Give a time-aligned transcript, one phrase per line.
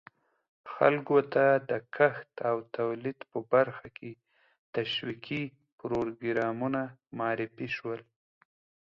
[0.73, 4.11] خلکو ته د کښت او تولید په برخه کې
[4.75, 5.43] تشویقي
[5.79, 6.81] پروګرامونه
[7.17, 8.01] معرفي شول.